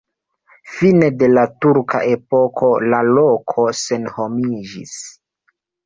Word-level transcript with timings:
Fine 0.77 1.09
de 1.23 1.29
la 1.33 1.43
turka 1.67 2.01
epoko 2.15 2.73
la 2.89 3.05
loko 3.13 3.71
senhomiĝis. 3.85 5.01